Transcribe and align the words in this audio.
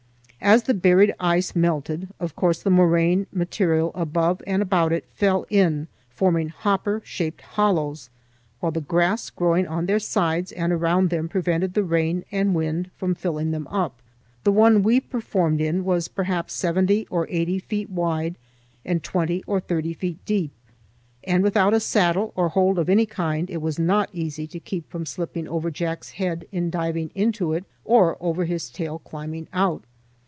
As 0.43 0.63
the 0.63 0.73
buried 0.73 1.13
ice 1.19 1.55
melted, 1.55 2.07
of 2.19 2.35
course 2.35 2.63
the 2.63 2.71
moraine 2.71 3.27
material 3.31 3.91
above 3.93 4.41
and 4.47 4.63
about 4.63 4.91
it 4.91 5.05
fell 5.13 5.45
in, 5.51 5.87
forming 6.09 6.49
hopper 6.49 6.99
shaped 7.05 7.41
hollows, 7.41 8.09
while 8.59 8.71
the 8.71 8.81
grass 8.81 9.29
growing 9.29 9.67
on 9.67 9.85
their 9.85 9.99
sides 9.99 10.51
and 10.51 10.73
around 10.73 11.11
them 11.11 11.29
prevented 11.29 11.75
the 11.75 11.83
rain 11.83 12.25
and 12.31 12.55
wind 12.55 12.89
from 12.97 13.13
filling 13.13 13.51
them 13.51 13.67
up. 13.67 14.01
The 14.43 14.51
one 14.51 14.81
we 14.81 14.99
performed 14.99 15.61
in 15.61 15.85
was 15.85 16.07
perhaps 16.07 16.55
seventy 16.55 17.05
or 17.11 17.27
eighty 17.29 17.59
feet 17.59 17.91
wide 17.91 18.35
and 18.83 19.03
twenty 19.03 19.43
or 19.45 19.59
thirty 19.59 19.93
feet 19.93 20.25
deep; 20.25 20.49
and 21.23 21.43
without 21.43 21.75
a 21.75 21.79
saddle 21.79 22.33
or 22.35 22.49
hold 22.49 22.79
of 22.79 22.89
any 22.89 23.05
kind 23.05 23.47
it 23.51 23.61
was 23.61 23.77
not 23.77 24.09
easy 24.11 24.47
to 24.47 24.59
keep 24.59 24.89
from 24.89 25.05
slipping 25.05 25.47
over 25.47 25.69
Jack's 25.69 26.13
head 26.13 26.45
in 26.51 26.71
diving 26.71 27.11
into 27.13 27.53
it, 27.53 27.63
or 27.85 28.17
over 28.19 28.45
his 28.45 28.71
tail 28.71 28.97
climbing 28.97 29.47
out. 29.53 29.83